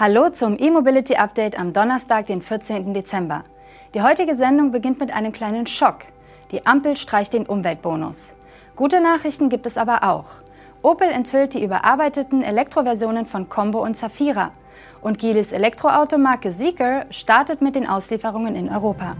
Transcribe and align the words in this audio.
Hallo 0.00 0.30
zum 0.30 0.56
E-Mobility 0.56 1.16
Update 1.16 1.58
am 1.58 1.72
Donnerstag, 1.72 2.28
den 2.28 2.40
14. 2.40 2.94
Dezember. 2.94 3.42
Die 3.94 4.00
heutige 4.00 4.36
Sendung 4.36 4.70
beginnt 4.70 5.00
mit 5.00 5.12
einem 5.12 5.32
kleinen 5.32 5.66
Schock. 5.66 6.04
Die 6.52 6.64
Ampel 6.66 6.96
streicht 6.96 7.32
den 7.32 7.46
Umweltbonus. 7.46 8.32
Gute 8.76 9.00
Nachrichten 9.00 9.48
gibt 9.48 9.66
es 9.66 9.76
aber 9.76 10.04
auch. 10.04 10.26
Opel 10.82 11.08
enthüllt 11.08 11.54
die 11.54 11.64
überarbeiteten 11.64 12.44
Elektroversionen 12.44 13.26
von 13.26 13.48
Combo 13.48 13.82
und 13.82 13.96
Zafira. 13.96 14.52
Und 15.00 15.18
Geelys 15.18 15.50
Elektroautomarke 15.50 16.52
Zeekr 16.52 17.06
startet 17.10 17.60
mit 17.60 17.74
den 17.74 17.88
Auslieferungen 17.88 18.54
in 18.54 18.68
Europa. 18.68 19.16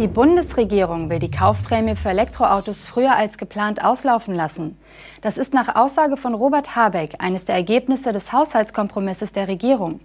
Die 0.00 0.08
Bundesregierung 0.08 1.10
will 1.10 1.18
die 1.18 1.30
Kaufprämie 1.30 1.94
für 1.94 2.08
Elektroautos 2.08 2.80
früher 2.80 3.14
als 3.16 3.36
geplant 3.36 3.84
auslaufen 3.84 4.34
lassen. 4.34 4.78
Das 5.20 5.36
ist 5.36 5.52
nach 5.52 5.76
Aussage 5.76 6.16
von 6.16 6.32
Robert 6.32 6.74
Habeck 6.74 7.16
eines 7.18 7.44
der 7.44 7.56
Ergebnisse 7.56 8.14
des 8.14 8.32
Haushaltskompromisses 8.32 9.34
der 9.34 9.46
Regierung. 9.46 10.00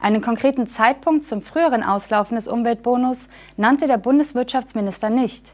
Einen 0.00 0.22
konkreten 0.22 0.66
Zeitpunkt 0.66 1.24
zum 1.24 1.42
früheren 1.42 1.82
Auslaufen 1.82 2.36
des 2.36 2.48
Umweltbonus 2.48 3.28
nannte 3.58 3.86
der 3.86 3.98
Bundeswirtschaftsminister 3.98 5.10
nicht. 5.10 5.52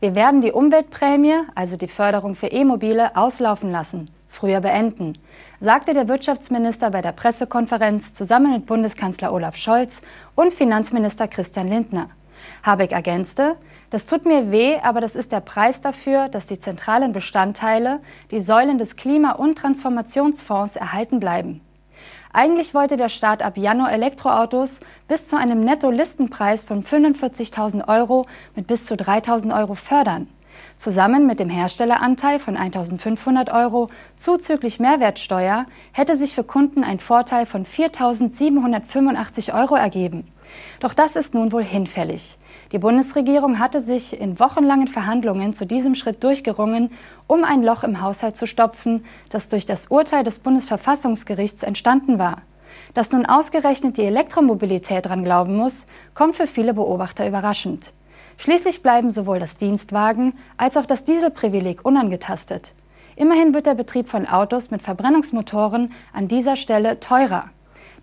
Wir 0.00 0.14
werden 0.14 0.40
die 0.40 0.52
Umweltprämie, 0.52 1.42
also 1.54 1.76
die 1.76 1.88
Förderung 1.88 2.36
für 2.36 2.46
E-Mobile, 2.46 3.16
auslaufen 3.16 3.70
lassen, 3.70 4.10
früher 4.28 4.62
beenden, 4.62 5.18
sagte 5.60 5.92
der 5.92 6.08
Wirtschaftsminister 6.08 6.90
bei 6.90 7.02
der 7.02 7.12
Pressekonferenz 7.12 8.14
zusammen 8.14 8.54
mit 8.54 8.64
Bundeskanzler 8.64 9.30
Olaf 9.30 9.56
Scholz 9.56 10.00
und 10.36 10.54
Finanzminister 10.54 11.28
Christian 11.28 11.68
Lindner. 11.68 12.08
Habeck 12.62 12.92
ergänzte, 12.92 13.56
das 13.90 14.06
tut 14.06 14.26
mir 14.26 14.50
weh, 14.50 14.78
aber 14.82 15.00
das 15.00 15.14
ist 15.14 15.32
der 15.32 15.40
Preis 15.40 15.80
dafür, 15.80 16.28
dass 16.28 16.46
die 16.46 16.58
zentralen 16.58 17.12
Bestandteile, 17.12 18.00
die 18.30 18.40
Säulen 18.40 18.78
des 18.78 18.96
Klima- 18.96 19.32
und 19.32 19.56
Transformationsfonds 19.56 20.76
erhalten 20.76 21.20
bleiben. 21.20 21.60
Eigentlich 22.32 22.74
wollte 22.74 22.96
der 22.98 23.08
Staat 23.08 23.42
ab 23.42 23.56
Januar 23.56 23.92
Elektroautos 23.92 24.80
bis 25.08 25.26
zu 25.26 25.36
einem 25.36 25.60
Netto-Listenpreis 25.60 26.64
von 26.64 26.84
45.000 26.84 27.88
Euro 27.88 28.26
mit 28.54 28.66
bis 28.66 28.84
zu 28.84 28.94
3.000 28.94 29.58
Euro 29.58 29.74
fördern. 29.74 30.28
Zusammen 30.76 31.26
mit 31.26 31.40
dem 31.40 31.48
Herstelleranteil 31.48 32.38
von 32.38 32.56
1.500 32.56 33.52
Euro 33.52 33.88
zuzüglich 34.16 34.78
Mehrwertsteuer 34.80 35.64
hätte 35.92 36.16
sich 36.16 36.34
für 36.34 36.44
Kunden 36.44 36.84
ein 36.84 37.00
Vorteil 37.00 37.46
von 37.46 37.64
4.785 37.64 39.58
Euro 39.58 39.74
ergeben. 39.74 40.26
Doch 40.80 40.94
das 40.94 41.16
ist 41.16 41.34
nun 41.34 41.52
wohl 41.52 41.64
hinfällig. 41.64 42.38
Die 42.72 42.78
Bundesregierung 42.78 43.58
hatte 43.58 43.80
sich 43.80 44.18
in 44.20 44.38
wochenlangen 44.40 44.88
Verhandlungen 44.88 45.52
zu 45.52 45.66
diesem 45.66 45.94
Schritt 45.94 46.22
durchgerungen, 46.24 46.90
um 47.26 47.44
ein 47.44 47.62
Loch 47.62 47.84
im 47.84 48.00
Haushalt 48.00 48.36
zu 48.36 48.46
stopfen, 48.46 49.04
das 49.30 49.48
durch 49.48 49.66
das 49.66 49.86
Urteil 49.88 50.24
des 50.24 50.40
Bundesverfassungsgerichts 50.40 51.62
entstanden 51.62 52.18
war. 52.18 52.42
Dass 52.94 53.12
nun 53.12 53.26
ausgerechnet 53.26 53.96
die 53.96 54.04
Elektromobilität 54.04 55.06
dran 55.06 55.24
glauben 55.24 55.56
muss, 55.56 55.86
kommt 56.14 56.36
für 56.36 56.46
viele 56.46 56.74
Beobachter 56.74 57.26
überraschend. 57.26 57.92
Schließlich 58.38 58.82
bleiben 58.82 59.10
sowohl 59.10 59.38
das 59.38 59.56
Dienstwagen 59.56 60.34
als 60.56 60.76
auch 60.76 60.86
das 60.86 61.04
Dieselprivileg 61.04 61.84
unangetastet. 61.84 62.72
Immerhin 63.16 63.54
wird 63.54 63.64
der 63.66 63.74
Betrieb 63.74 64.08
von 64.08 64.26
Autos 64.26 64.70
mit 64.70 64.82
Verbrennungsmotoren 64.82 65.92
an 66.12 66.28
dieser 66.28 66.56
Stelle 66.56 67.00
teurer. 67.00 67.50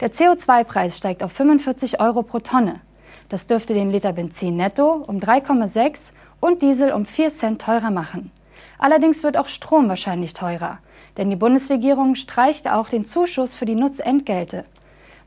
Der 0.04 0.12
CO2-Preis 0.12 0.98
steigt 0.98 1.24
auf 1.24 1.32
45 1.32 2.02
Euro 2.02 2.24
pro 2.24 2.40
Tonne. 2.40 2.82
Das 3.30 3.48
dürfte 3.48 3.74
den 3.74 3.90
Liter 3.90 4.12
Benzin 4.12 4.58
netto 4.58 4.96
um 5.08 5.20
3,6 5.20 6.12
und 6.42 6.62
Diesel 6.62 6.92
um 6.92 7.06
4 7.06 7.30
Cent 7.30 7.62
teurer 7.62 7.90
machen. 7.90 8.30
Allerdings 8.78 9.24
wird 9.24 9.38
auch 9.38 9.48
Strom 9.48 9.88
wahrscheinlich 9.88 10.34
teurer, 10.34 10.80
denn 11.16 11.30
die 11.30 11.38
Bundesregierung 11.38 12.16
streicht 12.16 12.70
auch 12.70 12.90
den 12.90 13.06
Zuschuss 13.06 13.54
für 13.54 13.64
die 13.64 13.76
Nutzentgelte. 13.76 14.66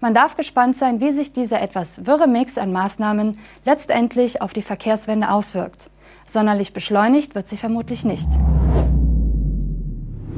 Man 0.00 0.12
darf 0.12 0.36
gespannt 0.36 0.76
sein, 0.76 1.00
wie 1.00 1.12
sich 1.12 1.32
dieser 1.32 1.62
etwas 1.62 2.04
wirre 2.04 2.28
Mix 2.28 2.58
an 2.58 2.70
Maßnahmen 2.70 3.38
letztendlich 3.64 4.42
auf 4.42 4.52
die 4.52 4.60
Verkehrswende 4.60 5.30
auswirkt. 5.30 5.88
Sonderlich 6.26 6.74
beschleunigt 6.74 7.34
wird 7.34 7.48
sie 7.48 7.56
vermutlich 7.56 8.04
nicht. 8.04 8.28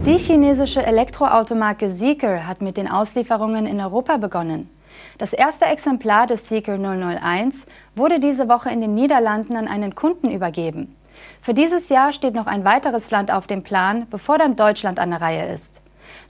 Die 0.06 0.16
chinesische 0.16 0.84
Elektroautomarke 0.86 1.88
Zeekr 1.88 2.46
hat 2.46 2.62
mit 2.62 2.76
den 2.76 2.88
Auslieferungen 2.88 3.66
in 3.66 3.80
Europa 3.80 4.16
begonnen. 4.16 4.70
Das 5.18 5.32
erste 5.32 5.64
Exemplar 5.66 6.26
des 6.28 6.46
Zeekr 6.46 6.78
001 6.78 7.66
wurde 7.96 8.20
diese 8.20 8.48
Woche 8.48 8.70
in 8.70 8.80
den 8.80 8.94
Niederlanden 8.94 9.56
an 9.56 9.66
einen 9.66 9.96
Kunden 9.96 10.30
übergeben. 10.30 10.94
Für 11.42 11.52
dieses 11.52 11.88
Jahr 11.88 12.12
steht 12.12 12.34
noch 12.34 12.46
ein 12.46 12.64
weiteres 12.64 13.10
Land 13.10 13.32
auf 13.32 13.48
dem 13.48 13.64
Plan, 13.64 14.06
bevor 14.08 14.38
dann 14.38 14.54
Deutschland 14.54 15.00
an 15.00 15.10
der 15.10 15.20
Reihe 15.20 15.52
ist. 15.52 15.80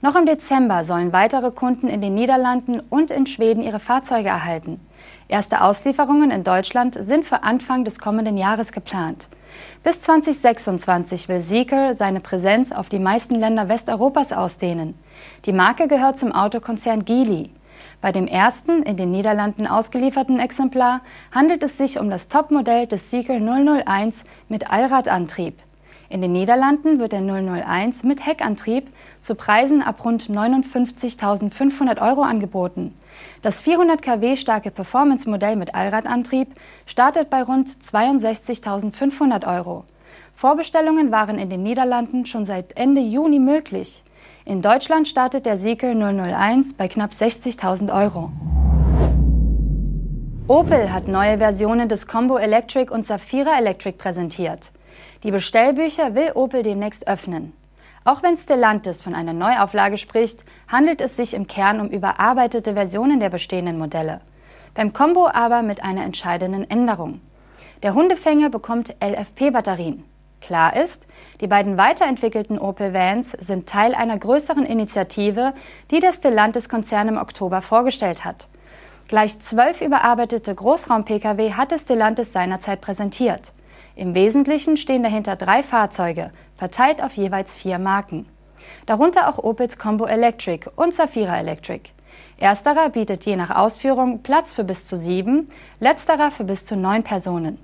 Noch 0.01 0.15
im 0.15 0.25
Dezember 0.25 0.83
sollen 0.83 1.13
weitere 1.13 1.51
Kunden 1.51 1.87
in 1.87 2.01
den 2.01 2.15
Niederlanden 2.15 2.79
und 2.89 3.11
in 3.11 3.27
Schweden 3.27 3.61
ihre 3.61 3.79
Fahrzeuge 3.79 4.29
erhalten. 4.29 4.79
Erste 5.27 5.61
Auslieferungen 5.61 6.31
in 6.31 6.43
Deutschland 6.43 6.97
sind 6.99 7.23
für 7.23 7.43
Anfang 7.43 7.85
des 7.85 7.99
kommenden 7.99 8.35
Jahres 8.35 8.71
geplant. 8.71 9.27
Bis 9.83 10.01
2026 10.01 11.29
will 11.29 11.41
Zeekr 11.41 11.95
seine 11.95 12.19
Präsenz 12.19 12.71
auf 12.71 12.89
die 12.89 12.99
meisten 12.99 13.35
Länder 13.35 13.69
Westeuropas 13.69 14.31
ausdehnen. 14.31 14.95
Die 15.45 15.53
Marke 15.53 15.87
gehört 15.87 16.17
zum 16.17 16.31
Autokonzern 16.31 17.05
Geely. 17.05 17.49
Bei 18.01 18.11
dem 18.11 18.27
ersten 18.27 18.83
in 18.83 18.97
den 18.97 19.11
Niederlanden 19.11 19.67
ausgelieferten 19.67 20.39
Exemplar 20.39 21.01
handelt 21.31 21.63
es 21.63 21.77
sich 21.77 21.99
um 21.99 22.09
das 22.09 22.29
Topmodell 22.29 22.87
des 22.87 23.09
Zeekr 23.09 23.39
001 23.39 24.23
mit 24.47 24.71
Allradantrieb. 24.71 25.57
In 26.09 26.21
den 26.21 26.31
Niederlanden 26.31 26.97
wird 26.97 27.11
der 27.11 27.21
001 27.21 28.01
mit 28.03 28.25
Heckantrieb 28.25 28.87
zu 29.19 29.35
Preisen 29.35 29.83
ab 29.83 30.03
rund 30.03 30.23
59.500 30.23 32.01
Euro 32.01 32.23
angeboten. 32.23 32.95
Das 33.43 33.59
400 33.61 34.01
kW 34.01 34.35
starke 34.35 34.71
Performance-Modell 34.71 35.55
mit 35.55 35.75
Allradantrieb 35.75 36.47
startet 36.87 37.29
bei 37.29 37.43
rund 37.43 37.67
62.500 37.67 39.47
Euro. 39.47 39.83
Vorbestellungen 40.33 41.11
waren 41.11 41.37
in 41.37 41.51
den 41.51 41.61
Niederlanden 41.61 42.25
schon 42.25 42.43
seit 42.43 42.75
Ende 42.75 43.01
Juni 43.01 43.37
möglich. 43.37 44.03
In 44.45 44.63
Deutschland 44.63 45.07
startet 45.07 45.45
der 45.45 45.57
Siekel 45.57 45.93
001 45.95 46.73
bei 46.73 46.87
knapp 46.87 47.11
60.000 47.11 47.93
Euro. 47.93 48.31
Opel 50.47 50.91
hat 50.91 51.07
neue 51.07 51.37
Versionen 51.37 51.87
des 51.87 52.07
Combo 52.07 52.37
Electric 52.37 52.91
und 52.91 53.05
Safira 53.05 53.59
Electric 53.59 53.99
präsentiert. 53.99 54.71
Die 55.23 55.31
Bestellbücher 55.31 56.15
will 56.15 56.31
Opel 56.35 56.63
demnächst 56.63 57.07
öffnen. 57.07 57.53
Auch 58.05 58.23
wenn 58.23 58.37
Stellantis 58.37 59.01
von 59.01 59.13
einer 59.13 59.33
Neuauflage 59.33 59.97
spricht, 59.97 60.43
handelt 60.67 61.01
es 61.01 61.15
sich 61.15 61.33
im 61.33 61.47
Kern 61.47 61.79
um 61.79 61.89
überarbeitete 61.89 62.73
Versionen 62.73 63.19
der 63.19 63.29
bestehenden 63.29 63.77
Modelle. 63.77 64.21
Beim 64.73 64.93
Combo 64.93 65.27
aber 65.27 65.61
mit 65.61 65.83
einer 65.83 66.03
entscheidenden 66.03 66.69
Änderung. 66.69 67.21
Der 67.83 67.93
Hundefänger 67.93 68.49
bekommt 68.49 68.95
LFP-Batterien. 69.01 70.05
Klar 70.41 70.75
ist, 70.75 71.05
die 71.41 71.47
beiden 71.47 71.77
weiterentwickelten 71.77 72.59
Opel 72.59 72.93
Vans 72.93 73.31
sind 73.31 73.67
Teil 73.67 73.93
einer 73.93 74.17
größeren 74.17 74.65
Initiative, 74.65 75.53
die 75.91 75.99
der 75.99 76.13
Stellantis-Konzern 76.13 77.09
im 77.09 77.17
Oktober 77.17 77.61
vorgestellt 77.61 78.23
hat. 78.23 78.47
Gleich 79.07 79.39
zwölf 79.41 79.81
überarbeitete 79.81 80.53
Großraum-Pkw 80.53 81.53
hatte 81.53 81.77
Stellantis 81.77 82.31
seinerzeit 82.31 82.79
präsentiert. 82.79 83.51
Im 83.99 84.15
Wesentlichen 84.15 84.77
stehen 84.77 85.03
dahinter 85.03 85.35
drei 85.35 85.61
Fahrzeuge, 85.61 86.31
verteilt 86.55 87.03
auf 87.03 87.17
jeweils 87.17 87.53
vier 87.53 87.79
Marken. 87.79 88.27
Darunter 88.85 89.27
auch 89.27 89.43
Opels 89.43 89.77
Combo 89.77 90.05
Electric 90.05 90.69
und 90.77 90.93
Safira 90.93 91.37
Electric. 91.37 91.89
Ersterer 92.37 92.91
bietet 92.91 93.25
je 93.25 93.35
nach 93.35 93.53
Ausführung 93.53 94.23
Platz 94.23 94.53
für 94.53 94.63
bis 94.63 94.85
zu 94.85 94.95
sieben, 94.95 95.49
letzterer 95.81 96.31
für 96.31 96.45
bis 96.45 96.65
zu 96.65 96.77
neun 96.77 97.03
Personen. 97.03 97.57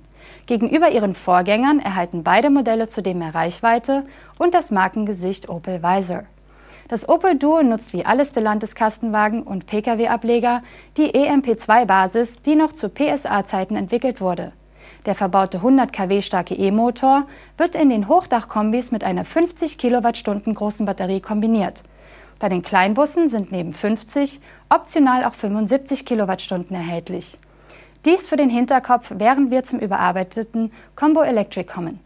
Gegenüber 0.44 0.90
ihren 0.90 1.14
Vorgängern 1.14 1.80
erhalten 1.80 2.22
beide 2.22 2.50
Modelle 2.50 2.90
zudem 2.90 3.20
mehr 3.20 3.34
Reichweite 3.34 4.04
und 4.36 4.52
das 4.52 4.70
Markengesicht 4.70 5.48
Opel 5.48 5.82
Visor. 5.82 6.24
Das 6.88 7.08
Opel 7.08 7.38
Duo 7.38 7.62
nutzt 7.62 7.94
wie 7.94 8.04
alle 8.04 8.26
Stellantis 8.26 8.74
Kastenwagen 8.74 9.42
und 9.42 9.64
Pkw-Ableger 9.64 10.62
die 10.98 11.14
EMP2-Basis, 11.14 12.42
die 12.42 12.56
noch 12.56 12.74
zu 12.74 12.90
PSA-Zeiten 12.90 13.74
entwickelt 13.74 14.20
wurde. 14.20 14.52
Der 15.06 15.14
verbaute 15.14 15.58
100 15.58 15.92
kW 15.92 16.20
starke 16.20 16.54
E-Motor 16.54 17.26
wird 17.56 17.76
in 17.76 17.90
den 17.90 18.08
Hochdachkombis 18.08 18.90
mit 18.90 19.04
einer 19.04 19.24
50 19.24 19.78
Kilowattstunden 19.78 20.52
großen 20.52 20.84
Batterie 20.84 21.20
kombiniert. 21.20 21.84
Bei 22.40 22.48
den 22.48 22.62
Kleinbussen 22.62 23.28
sind 23.28 23.52
neben 23.52 23.72
50 23.72 24.40
optional 24.68 25.24
auch 25.24 25.34
75 25.34 26.04
Kilowattstunden 26.04 26.74
erhältlich. 26.74 27.38
Dies 28.04 28.26
für 28.26 28.36
den 28.36 28.50
Hinterkopf, 28.50 29.12
während 29.14 29.52
wir 29.52 29.62
zum 29.62 29.78
überarbeiteten 29.78 30.72
Combo 30.96 31.22
Electric 31.22 31.72
kommen. 31.72 32.00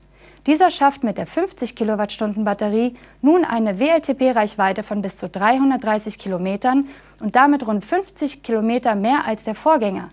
Dieser 0.46 0.70
schafft 0.70 1.02
mit 1.02 1.16
der 1.16 1.26
50 1.26 1.74
Kilowattstunden 1.76 2.44
Batterie 2.44 2.96
nun 3.22 3.44
eine 3.44 3.78
WLTP-Reichweite 3.78 4.82
von 4.82 5.00
bis 5.00 5.16
zu 5.16 5.28
330 5.28 6.18
Kilometern 6.18 6.88
und 7.18 7.34
damit 7.34 7.66
rund 7.66 7.84
50 7.84 8.42
Kilometer 8.42 8.94
mehr 8.94 9.24
als 9.26 9.44
der 9.44 9.54
Vorgänger. 9.54 10.10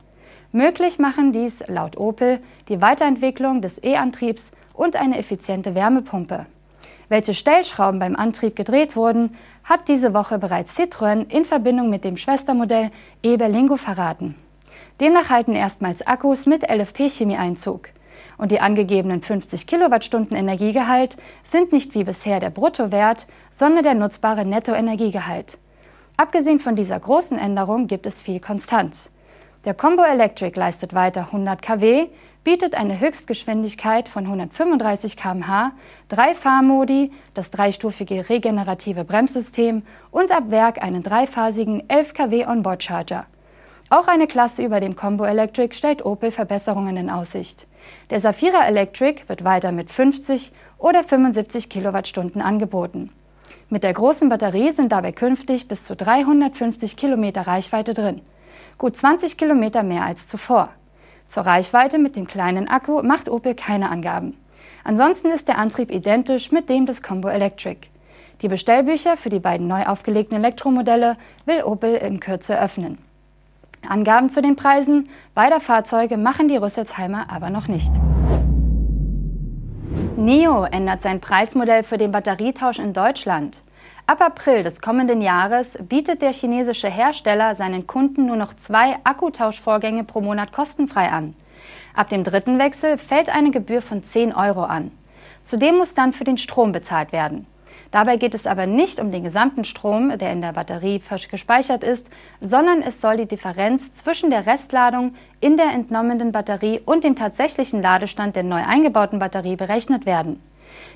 Möglich 0.57 0.98
machen 0.98 1.33
dies 1.33 1.63
laut 1.68 1.98
Opel 1.98 2.39
die 2.68 2.81
Weiterentwicklung 2.81 3.62
des 3.62 3.77
E-Antriebs 3.83 4.50
und 4.74 4.95
eine 4.95 5.19
effiziente 5.19 5.75
Wärmepumpe. 5.75 6.48
Welche 7.09 7.36
Stellschrauben 7.36 8.00
beim 8.00 8.15
Antrieb 8.15 8.56
gedreht 8.56 8.95
wurden, 8.95 9.38
hat 9.63 9.88
diese 9.88 10.15
Woche 10.15 10.39
bereits 10.39 10.75
Citroën 10.75 11.30
in 11.30 11.45
Verbindung 11.45 11.92
mit 11.92 12.04
dem 12.04 12.18
Schwestermodell 12.18 12.89
e-Berlingo 13.21 13.77
verraten. 13.77 14.33
Demnach 15.00 15.30
halten 15.30 15.54
erstmals 15.54 16.01
Akkus 16.07 16.48
mit 16.48 16.68
LFP-Chemie 16.68 17.38
Einzug. 17.38 17.89
Und 18.39 18.51
die 18.51 18.59
angegebenen 18.59 19.21
50 19.21 19.68
Kilowattstunden 19.68 20.36
Energiegehalt 20.36 21.18
sind 21.44 21.71
nicht 21.71 21.94
wie 21.94 22.04
bisher 22.04 22.39
der 22.39 22.50
Bruttowert, 22.50 23.27
sondern 23.51 23.83
der 23.83 23.94
nutzbare 23.94 24.44
Nettoenergiegehalt. 24.44 25.59
Abgesehen 26.18 26.59
von 26.59 26.75
dieser 26.75 27.00
großen 27.00 27.38
Änderung 27.38 27.86
gibt 27.86 28.07
es 28.07 28.24
viel 28.24 28.39
Konstanz. 28.39 29.12
Der 29.65 29.74
Combo 29.74 30.04
Electric 30.04 30.57
leistet 30.57 30.94
weiter 30.94 31.27
100 31.31 31.62
kW, 31.62 32.07
bietet 32.44 32.75
eine 32.75 33.00
Höchstgeschwindigkeit 33.00 34.07
von 34.07 34.25
135 34.25 35.18
km/h, 35.18 35.71
drei 36.07 36.36
Fahrmodi, 36.36 37.12
das 37.33 37.51
dreistufige 37.51 38.30
regenerative 38.30 39.04
Bremssystem 39.04 39.83
und 40.12 40.31
ab 40.31 40.45
Werk 40.50 40.81
einen 40.81 41.04
dreiphasigen 41.04 41.89
11 41.89 42.13
kW 42.13 42.45
Onboard-Charger. 42.45 43.25
Auch 43.89 44.07
eine 44.07 44.27
Klasse 44.27 44.63
über 44.63 44.80
dem 44.80 44.95
Combo 44.95 45.25
Electric 45.25 45.75
stellt 45.75 46.06
Opel 46.06 46.31
Verbesserungen 46.31 46.95
in 46.95 47.09
Aussicht. 47.09 47.68
Der 48.09 48.19
Safira 48.19 48.65
Electric 48.68 49.24
wird 49.27 49.44
weiter 49.44 49.71
mit 49.71 49.89
50 49.92 50.51
oder 50.77 51.04
75 51.04 51.69
Kilowattstunden 51.69 52.42
angeboten. 52.42 53.12
Mit 53.69 53.83
der 53.83 53.94
großen 53.94 54.30
Batterie 54.30 54.71
sind 54.71 54.92
dabei 54.92 55.12
künftig 55.12 55.68
bis 55.68 55.83
zu 55.83 55.95
350 55.95 56.95
Kilometer 56.95 57.48
Reichweite 57.48 57.94
drin. 57.94 58.21
Gut 58.77 58.95
20 58.95 59.38
Kilometer 59.38 59.81
mehr 59.81 60.06
als 60.06 60.27
zuvor. 60.27 60.69
Zur 61.27 61.47
Reichweite 61.47 61.97
mit 61.97 62.15
dem 62.15 62.27
kleinen 62.27 62.68
Akku 62.68 63.01
macht 63.01 63.27
Opel 63.27 63.56
keine 63.56 63.89
Angaben. 63.89 64.38
Ansonsten 64.83 65.31
ist 65.31 65.47
der 65.47 65.57
Antrieb 65.57 65.89
identisch 65.91 66.51
mit 66.51 66.69
dem 66.69 66.85
des 66.85 67.01
Combo 67.01 67.27
Electric. 67.27 67.88
Die 68.44 68.47
Bestellbücher 68.47 69.18
für 69.18 69.29
die 69.29 69.39
beiden 69.39 69.68
neu 69.68 69.88
aufgelegten 69.88 70.38
Elektromodelle 70.38 71.18
will 71.45 71.63
Opel 71.63 71.95
in 71.95 72.19
Kürze 72.19 72.59
öffnen. 72.62 73.00
Angaben 73.89 74.29
zu 74.29 74.44
den 74.44 74.56
Preisen 74.56 75.09
beider 75.33 75.59
Fahrzeuge 75.59 76.18
machen 76.18 76.47
die 76.47 76.57
Rüsselsheimer 76.57 77.31
aber 77.31 77.50
noch 77.50 77.68
nicht. 77.68 77.91
NIO 80.18 80.65
ändert 80.65 81.01
sein 81.01 81.19
Preismodell 81.19 81.81
für 81.81 81.97
den 81.97 82.12
Batterietausch 82.12 82.77
in 82.77 82.94
Deutschland. 82.94 83.63
Ab 84.09 84.21
April 84.21 84.63
des 84.63 84.80
kommenden 84.80 85.21
Jahres 85.21 85.77
bietet 85.81 86.21
der 86.21 86.31
chinesische 86.31 86.88
Hersteller 86.88 87.56
seinen 87.56 87.88
Kunden 87.88 88.25
nur 88.25 88.38
noch 88.38 88.54
zwei 88.54 88.95
Akkutauschvorgänge 89.04 90.06
pro 90.06 90.21
Monat 90.21 90.54
kostenfrei 90.54 91.09
an. 91.09 91.36
Ab 91.94 92.07
dem 92.07 92.24
dritten 92.24 92.57
Wechsel 92.57 92.98
fällt 92.98 93.27
eine 93.27 93.51
Gebühr 93.51 93.81
von 93.81 94.04
10 94.04 94.33
Euro 94.33 94.63
an. 94.63 94.92
Zudem 95.44 95.75
muss 95.75 95.94
dann 95.94 96.13
für 96.13 96.24
den 96.24 96.38
Strom 96.38 96.71
bezahlt 96.71 97.12
werden. 97.12 97.48
Dabei 97.92 98.15
geht 98.15 98.33
es 98.33 98.48
aber 98.48 98.65
nicht 98.65 99.01
um 99.01 99.12
den 99.12 99.25
gesamten 99.25 99.65
Strom, 99.65 100.18
der 100.18 100.31
in 100.31 100.39
der 100.39 100.54
Batterie 100.54 101.01
gespeichert 101.30 101.83
ist, 101.83 102.07
sondern 102.39 102.81
es 102.81 103.01
soll 103.01 103.18
die 103.18 103.25
Differenz 103.25 103.94
zwischen 103.94 104.30
der 104.30 104.45
Restladung 104.45 105.15
in 105.42 105.57
der 105.57 105.74
entnommenen 105.74 106.31
Batterie 106.31 106.80
und 106.86 107.04
dem 107.04 107.18
tatsächlichen 107.18 107.81
Ladestand 107.81 108.38
der 108.38 108.44
neu 108.44 108.63
eingebauten 108.63 109.19
Batterie 109.19 109.57
berechnet 109.57 110.06
werden. 110.06 110.42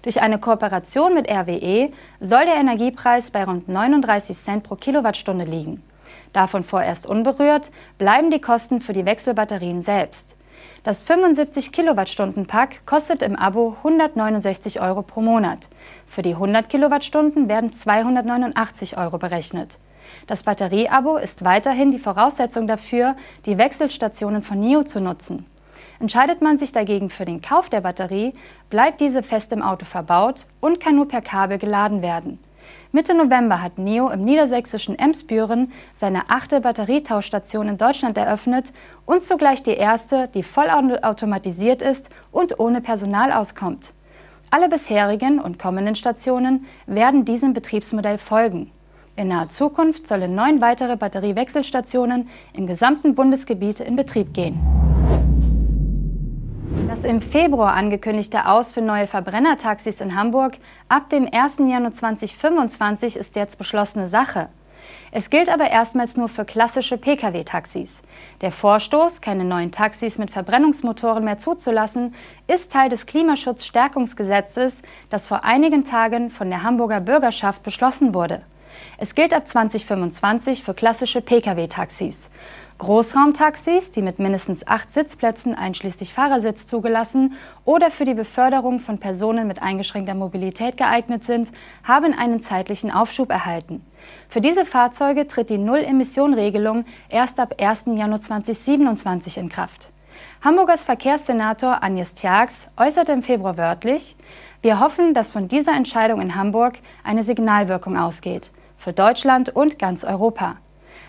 Durch 0.01 0.21
eine 0.21 0.39
Kooperation 0.39 1.13
mit 1.13 1.29
RWE 1.29 1.91
soll 2.19 2.45
der 2.45 2.55
Energiepreis 2.55 3.31
bei 3.31 3.43
rund 3.43 3.69
39 3.69 4.35
Cent 4.37 4.63
pro 4.63 4.75
Kilowattstunde 4.75 5.45
liegen. 5.45 5.83
Davon 6.33 6.63
vorerst 6.63 7.05
unberührt 7.05 7.69
bleiben 7.97 8.31
die 8.31 8.41
Kosten 8.41 8.81
für 8.81 8.93
die 8.93 9.05
Wechselbatterien 9.05 9.83
selbst. 9.83 10.35
Das 10.83 11.03
75 11.03 11.71
Kilowattstunden 11.71 12.47
Pack 12.47 12.85
kostet 12.87 13.21
im 13.21 13.35
Abo 13.35 13.75
169 13.83 14.81
Euro 14.81 15.03
pro 15.03 15.21
Monat. 15.21 15.59
Für 16.07 16.23
die 16.23 16.33
100 16.33 16.69
Kilowattstunden 16.69 17.47
werden 17.47 17.71
289 17.71 18.97
Euro 18.97 19.19
berechnet. 19.19 19.77
Das 20.25 20.41
Batterieabo 20.41 21.17
ist 21.17 21.43
weiterhin 21.43 21.91
die 21.91 21.99
Voraussetzung 21.99 22.65
dafür, 22.67 23.15
die 23.45 23.59
Wechselstationen 23.59 24.41
von 24.41 24.59
NIO 24.59 24.83
zu 24.83 24.99
nutzen. 24.99 25.45
Entscheidet 26.01 26.41
man 26.41 26.57
sich 26.57 26.71
dagegen 26.71 27.11
für 27.11 27.25
den 27.25 27.43
Kauf 27.43 27.69
der 27.69 27.81
Batterie, 27.81 28.33
bleibt 28.71 29.01
diese 29.01 29.21
fest 29.21 29.51
im 29.51 29.61
Auto 29.61 29.85
verbaut 29.85 30.47
und 30.59 30.79
kann 30.79 30.95
nur 30.95 31.07
per 31.07 31.21
Kabel 31.21 31.59
geladen 31.59 32.01
werden. 32.01 32.39
Mitte 32.91 33.13
November 33.13 33.61
hat 33.61 33.77
NIO 33.77 34.09
im 34.09 34.25
niedersächsischen 34.25 34.97
Emsbüren 34.97 35.71
seine 35.93 36.31
achte 36.31 36.59
Batterietauschstation 36.59 37.69
in 37.69 37.77
Deutschland 37.77 38.17
eröffnet 38.17 38.73
und 39.05 39.21
zugleich 39.21 39.61
die 39.61 39.75
erste, 39.75 40.27
die 40.33 40.41
vollautomatisiert 40.41 41.83
ist 41.83 42.09
und 42.31 42.59
ohne 42.59 42.81
Personal 42.81 43.31
auskommt. 43.31 43.93
Alle 44.49 44.69
bisherigen 44.69 45.39
und 45.39 45.59
kommenden 45.59 45.93
Stationen 45.93 46.65
werden 46.87 47.25
diesem 47.25 47.53
Betriebsmodell 47.53 48.17
folgen. 48.17 48.71
In 49.15 49.27
naher 49.27 49.49
Zukunft 49.49 50.07
sollen 50.07 50.33
neun 50.33 50.61
weitere 50.61 50.97
Batteriewechselstationen 50.97 52.27
im 52.53 52.65
gesamten 52.65 53.13
Bundesgebiet 53.13 53.79
in 53.79 53.95
Betrieb 53.95 54.33
gehen. 54.33 54.90
Das 57.01 57.09
im 57.09 57.19
Februar 57.19 57.73
angekündigte 57.73 58.45
Aus 58.45 58.73
für 58.73 58.81
neue 58.81 59.07
Verbrennertaxis 59.07 60.01
in 60.01 60.15
Hamburg 60.15 60.57
ab 60.87 61.09
dem 61.09 61.27
1. 61.31 61.57
Januar 61.57 61.93
2025 61.93 63.15
ist 63.15 63.35
jetzt 63.35 63.57
beschlossene 63.57 64.07
Sache. 64.07 64.49
Es 65.11 65.31
gilt 65.31 65.49
aber 65.49 65.71
erstmals 65.71 66.15
nur 66.15 66.29
für 66.29 66.45
klassische 66.45 66.99
Pkw-Taxis. 66.99 68.03
Der 68.41 68.51
Vorstoß, 68.51 69.19
keine 69.19 69.45
neuen 69.45 69.71
Taxis 69.71 70.19
mit 70.19 70.29
Verbrennungsmotoren 70.29 71.23
mehr 71.23 71.39
zuzulassen, 71.39 72.13
ist 72.45 72.71
Teil 72.71 72.89
des 72.89 73.07
Klimaschutzstärkungsgesetzes, 73.07 74.83
das 75.09 75.25
vor 75.25 75.43
einigen 75.43 75.83
Tagen 75.83 76.29
von 76.29 76.51
der 76.51 76.61
Hamburger 76.61 77.01
Bürgerschaft 77.01 77.63
beschlossen 77.63 78.13
wurde. 78.13 78.43
Es 78.97 79.15
gilt 79.15 79.33
ab 79.33 79.47
2025 79.47 80.63
für 80.63 80.75
klassische 80.75 81.21
Pkw-Taxis. 81.21 82.29
Großraumtaxis, 82.81 83.91
die 83.91 84.01
mit 84.01 84.17
mindestens 84.17 84.65
acht 84.65 84.91
Sitzplätzen 84.91 85.53
einschließlich 85.53 86.15
Fahrersitz 86.15 86.65
zugelassen 86.65 87.35
oder 87.63 87.91
für 87.91 88.05
die 88.05 88.15
Beförderung 88.15 88.79
von 88.79 88.97
Personen 88.97 89.47
mit 89.47 89.61
eingeschränkter 89.61 90.15
Mobilität 90.15 90.77
geeignet 90.77 91.23
sind, 91.23 91.51
haben 91.83 92.11
einen 92.11 92.41
zeitlichen 92.41 92.89
Aufschub 92.89 93.29
erhalten. 93.29 93.85
Für 94.29 94.41
diese 94.41 94.65
Fahrzeuge 94.65 95.27
tritt 95.27 95.51
die 95.51 95.59
Null-Emission-Regelung 95.59 96.85
erst 97.07 97.39
ab 97.39 97.53
1. 97.61 97.85
Januar 97.85 98.21
2027 98.21 99.37
in 99.37 99.49
Kraft. 99.49 99.91
Hamburgers 100.43 100.83
Verkehrssenator 100.83 101.83
Agnes 101.83 102.15
Tjax 102.15 102.65
äußerte 102.77 103.11
im 103.11 103.21
Februar 103.21 103.57
wörtlich, 103.57 104.15
wir 104.63 104.79
hoffen, 104.79 105.13
dass 105.13 105.31
von 105.31 105.47
dieser 105.47 105.73
Entscheidung 105.73 106.19
in 106.19 106.33
Hamburg 106.33 106.79
eine 107.03 107.23
Signalwirkung 107.23 107.95
ausgeht, 107.95 108.49
für 108.75 108.91
Deutschland 108.91 109.55
und 109.55 109.77
ganz 109.77 110.03
Europa. 110.03 110.55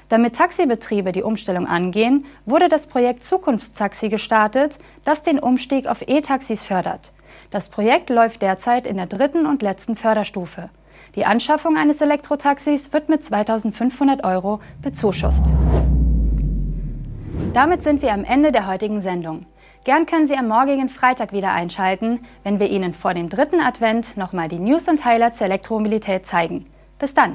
Damit 0.08 0.36
Taxibetriebe 0.36 1.12
die 1.12 1.22
Umstellung 1.22 1.66
angehen, 1.66 2.26
wurde 2.44 2.68
das 2.68 2.86
Projekt 2.86 3.24
Zukunftstaxi 3.24 4.08
gestartet, 4.08 4.78
das 5.04 5.22
den 5.22 5.38
Umstieg 5.38 5.86
auf 5.86 6.02
E-Taxis 6.06 6.62
fördert. 6.62 7.12
Das 7.50 7.68
Projekt 7.68 8.10
läuft 8.10 8.42
derzeit 8.42 8.86
in 8.86 8.96
der 8.96 9.06
dritten 9.06 9.46
und 9.46 9.62
letzten 9.62 9.96
Förderstufe. 9.96 10.70
Die 11.14 11.26
Anschaffung 11.26 11.76
eines 11.76 12.00
Elektrotaxis 12.00 12.92
wird 12.92 13.08
mit 13.08 13.22
2500 13.22 14.24
Euro 14.24 14.60
bezuschusst. 14.80 15.44
Damit 17.52 17.82
sind 17.82 18.00
wir 18.02 18.12
am 18.12 18.24
Ende 18.24 18.52
der 18.52 18.66
heutigen 18.66 19.00
Sendung. 19.00 19.46
Gern 19.84 20.06
können 20.06 20.26
Sie 20.26 20.36
am 20.36 20.46
morgigen 20.46 20.88
Freitag 20.88 21.32
wieder 21.32 21.52
einschalten, 21.52 22.20
wenn 22.44 22.60
wir 22.60 22.70
Ihnen 22.70 22.94
vor 22.94 23.14
dem 23.14 23.28
dritten 23.28 23.60
Advent 23.60 24.16
nochmal 24.16 24.48
die 24.48 24.60
News 24.60 24.88
und 24.88 25.04
Highlights 25.04 25.38
der 25.38 25.48
Elektromobilität 25.48 26.24
zeigen. 26.24 26.66
Bis 26.98 27.14
dann! 27.14 27.34